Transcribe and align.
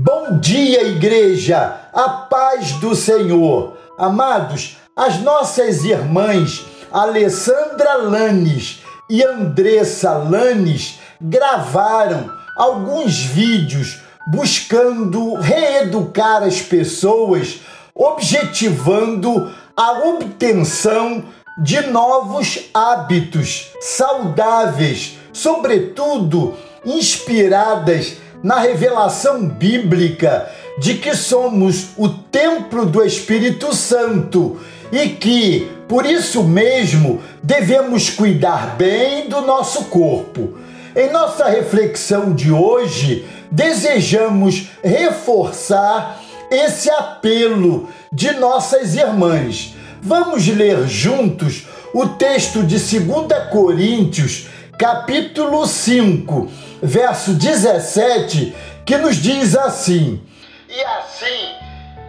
Bom 0.00 0.38
dia, 0.38 0.84
igreja! 0.84 1.76
A 1.92 2.08
paz 2.08 2.70
do 2.74 2.94
Senhor! 2.94 3.76
Amados, 3.98 4.76
as 4.94 5.20
nossas 5.22 5.82
irmãs 5.82 6.64
Alessandra 6.92 7.96
Lanes 7.96 8.80
e 9.10 9.24
Andressa 9.24 10.12
Lanes 10.12 11.00
gravaram 11.20 12.32
alguns 12.56 13.24
vídeos 13.24 13.98
buscando 14.28 15.34
reeducar 15.34 16.44
as 16.44 16.62
pessoas, 16.62 17.58
objetivando 17.92 19.52
a 19.76 20.10
obtenção 20.10 21.24
de 21.60 21.80
novos 21.88 22.70
hábitos 22.72 23.72
saudáveis, 23.80 25.18
sobretudo 25.32 26.54
inspiradas 26.84 28.27
na 28.42 28.60
revelação 28.60 29.46
bíblica 29.46 30.48
de 30.78 30.94
que 30.94 31.14
somos 31.14 31.88
o 31.96 32.08
templo 32.08 32.86
do 32.86 33.04
Espírito 33.04 33.74
Santo 33.74 34.60
e 34.92 35.08
que, 35.10 35.70
por 35.88 36.06
isso 36.06 36.44
mesmo, 36.44 37.20
devemos 37.42 38.10
cuidar 38.10 38.76
bem 38.76 39.28
do 39.28 39.40
nosso 39.40 39.84
corpo. 39.86 40.56
Em 40.94 41.12
nossa 41.12 41.48
reflexão 41.48 42.32
de 42.32 42.50
hoje, 42.50 43.26
desejamos 43.50 44.68
reforçar 44.82 46.20
esse 46.50 46.90
apelo 46.90 47.88
de 48.12 48.32
nossas 48.32 48.94
irmãs. 48.94 49.74
Vamos 50.00 50.46
ler 50.46 50.86
juntos 50.86 51.66
o 51.92 52.06
texto 52.06 52.62
de 52.62 52.78
2 52.78 53.50
Coríntios, 53.50 54.48
capítulo 54.78 55.66
5 55.66 56.48
verso 56.80 57.32
17, 57.34 58.54
que 58.86 58.96
nos 58.96 59.16
diz 59.16 59.56
assim: 59.56 60.22
E 60.68 60.80
assim, 60.84 61.54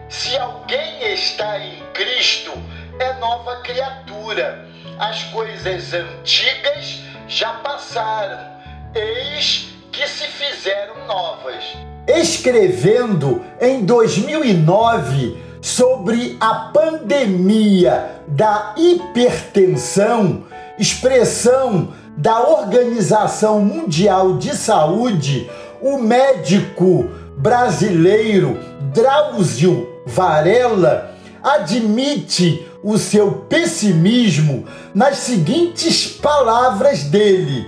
se 0.08 0.38
alguém 0.38 1.12
está 1.14 1.58
em 1.58 1.82
Cristo, 1.94 2.52
é 3.00 3.14
nova 3.14 3.62
criatura. 3.64 4.70
As 5.00 5.24
coisas 5.26 5.94
antigas 5.94 7.00
já 7.28 7.54
passaram, 7.54 8.38
eis 8.94 9.70
que 9.92 10.06
se 10.08 10.26
fizeram 10.26 11.08
novas. 11.08 11.64
Escrevendo 12.08 13.44
em 13.60 13.84
2009 13.84 15.42
sobre 15.62 16.38
a 16.40 16.72
pandemia 16.74 18.22
da 18.28 18.76
hipertensão, 18.78 20.46
expressão 20.78 21.94
da 22.18 22.42
Organização 22.50 23.62
Mundial 23.62 24.38
de 24.38 24.56
Saúde, 24.56 25.50
o 25.82 25.98
médico 25.98 27.10
brasileiro 27.38 28.60
Drauzio 28.94 29.88
Varela 30.06 31.12
admite 31.42 32.66
o 32.84 32.98
seu 32.98 33.32
pessimismo 33.32 34.66
nas 34.94 35.18
seguintes 35.18 36.08
palavras 36.08 37.04
dele: 37.04 37.68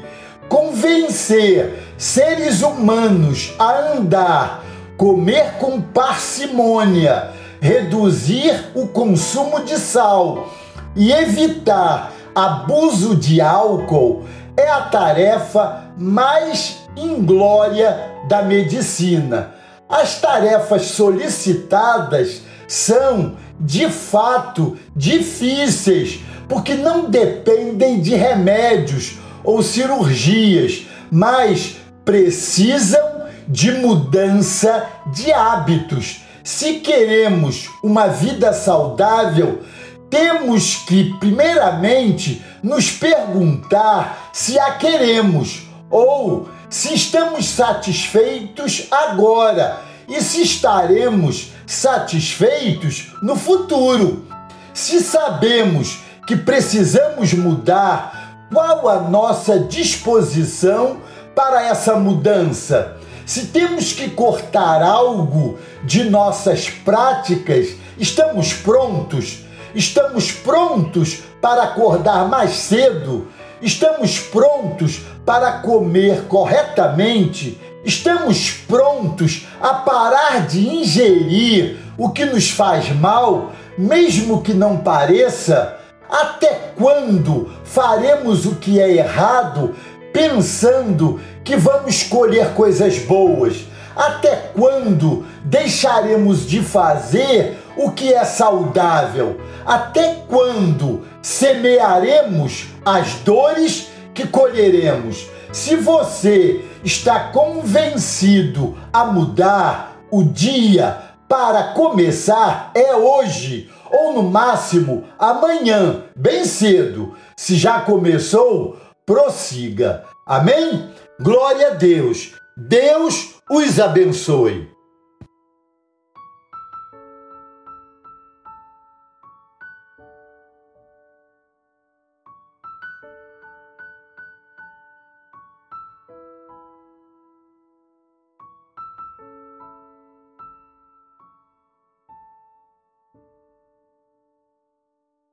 convencer 0.49 1.93
seres 1.97 2.61
humanos 2.61 3.53
a 3.57 3.93
andar, 3.93 4.63
comer 4.97 5.53
com 5.59 5.81
parcimônia, 5.81 7.31
reduzir 7.61 8.71
o 8.73 8.87
consumo 8.87 9.63
de 9.63 9.77
sal 9.77 10.49
e 10.95 11.11
evitar 11.11 12.11
abuso 12.35 13.15
de 13.15 13.41
álcool 13.41 14.23
é 14.55 14.69
a 14.69 14.81
tarefa 14.81 15.85
mais 15.97 16.79
inglória 16.95 18.11
da 18.27 18.41
medicina. 18.41 19.51
As 19.87 20.19
tarefas 20.19 20.83
solicitadas 20.83 22.41
são, 22.67 23.35
de 23.59 23.89
fato, 23.89 24.77
difíceis, 24.95 26.21
porque 26.47 26.73
não 26.73 27.09
dependem 27.09 28.01
de 28.01 28.15
remédios 28.15 29.19
ou 29.43 29.61
cirurgias, 29.61 30.87
mas 31.11 31.77
precisam 32.05 33.21
de 33.47 33.71
mudança 33.71 34.85
de 35.07 35.31
hábitos. 35.33 36.21
Se 36.43 36.75
queremos 36.75 37.69
uma 37.83 38.07
vida 38.07 38.53
saudável, 38.53 39.61
temos 40.11 40.75
que, 40.75 41.13
primeiramente, 41.19 42.43
nos 42.61 42.91
perguntar 42.91 44.29
se 44.33 44.59
a 44.59 44.71
queremos 44.71 45.63
ou 45.89 46.49
se 46.69 46.93
estamos 46.93 47.47
satisfeitos 47.47 48.87
agora 48.91 49.81
e 50.07 50.21
se 50.21 50.41
estaremos 50.41 51.53
satisfeitos 51.65 53.13
no 53.23 53.37
futuro. 53.37 54.27
Se 54.73 54.99
sabemos 54.99 55.99
que 56.27 56.35
precisamos 56.35 57.33
mudar, 57.33 58.47
qual 58.51 58.89
a 58.89 58.99
nossa 59.01 59.59
disposição 59.59 60.97
para 61.33 61.63
essa 61.63 61.95
mudança? 61.95 62.97
Se 63.25 63.47
temos 63.47 63.93
que 63.93 64.09
cortar 64.09 64.81
algo 64.81 65.57
de 65.85 66.03
nossas 66.09 66.69
práticas, 66.69 67.69
estamos 68.01 68.51
prontos? 68.53 69.45
Estamos 69.75 70.31
prontos 70.31 71.19
para 71.39 71.63
acordar 71.63 72.27
mais 72.27 72.51
cedo? 72.51 73.27
Estamos 73.61 74.19
prontos 74.19 75.01
para 75.23 75.59
comer 75.59 76.23
corretamente? 76.23 77.61
Estamos 77.85 78.51
prontos 78.67 79.47
a 79.61 79.75
parar 79.75 80.47
de 80.47 80.67
ingerir 80.67 81.77
o 81.95 82.09
que 82.09 82.25
nos 82.25 82.49
faz 82.49 82.89
mal, 82.89 83.51
mesmo 83.77 84.41
que 84.41 84.53
não 84.53 84.77
pareça? 84.77 85.77
Até 86.09 86.73
quando 86.75 87.51
faremos 87.63 88.45
o 88.47 88.55
que 88.55 88.81
é 88.81 88.91
errado 88.95 89.75
pensando 90.11 91.21
que 91.43 91.55
vamos 91.55 92.03
colher 92.03 92.53
coisas 92.53 92.97
boas? 92.97 93.65
Até 93.95 94.51
quando 94.53 95.25
deixaremos 95.43 96.47
de 96.47 96.61
fazer 96.61 97.60
o 97.77 97.91
que 97.91 98.13
é 98.13 98.23
saudável? 98.25 99.39
Até 99.65 100.23
quando 100.27 101.05
semearemos 101.21 102.67
as 102.85 103.15
dores 103.15 103.89
que 104.13 104.27
colheremos? 104.27 105.27
Se 105.51 105.75
você 105.75 106.63
está 106.83 107.31
convencido 107.31 108.77
a 108.91 109.05
mudar, 109.05 109.97
o 110.09 110.23
dia 110.23 110.97
para 111.27 111.73
começar 111.73 112.71
é 112.75 112.95
hoje, 112.95 113.69
ou 113.89 114.13
no 114.13 114.23
máximo 114.23 115.05
amanhã, 115.17 116.03
bem 116.15 116.45
cedo. 116.45 117.15
Se 117.35 117.55
já 117.55 117.81
começou, 117.81 118.77
prossiga. 119.05 120.03
Amém? 120.25 120.89
Glória 121.19 121.71
a 121.71 121.73
Deus. 121.75 122.33
Deus 122.57 123.35
os 123.49 123.79
abençoe. 123.79 124.69